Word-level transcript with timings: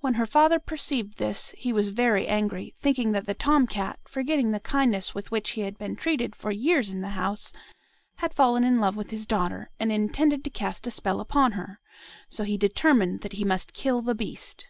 When 0.00 0.14
her 0.14 0.26
father 0.26 0.58
perceived 0.58 1.18
this, 1.18 1.54
he 1.56 1.72
was 1.72 1.90
very 1.90 2.26
angry, 2.26 2.74
thinking 2.76 3.12
that 3.12 3.26
the 3.26 3.32
tom 3.34 3.68
cat, 3.68 4.00
forgetting 4.08 4.50
the 4.50 4.58
kindness 4.58 5.14
with 5.14 5.30
which 5.30 5.50
he 5.50 5.60
had 5.60 5.78
been 5.78 5.94
treated 5.94 6.34
for 6.34 6.50
years 6.50 6.90
in 6.90 7.00
the 7.00 7.10
house, 7.10 7.52
had 8.16 8.34
fallen 8.34 8.64
in 8.64 8.80
love 8.80 8.96
with 8.96 9.10
his 9.12 9.24
daughter, 9.24 9.70
and 9.78 9.92
intended 9.92 10.42
to 10.42 10.50
cast 10.50 10.88
a 10.88 10.90
spell 10.90 11.20
upon 11.20 11.52
her; 11.52 11.78
so 12.28 12.42
he 12.42 12.58
determined 12.58 13.20
that 13.20 13.34
he 13.34 13.44
must 13.44 13.72
kill 13.72 14.02
the 14.02 14.16
beast. 14.16 14.66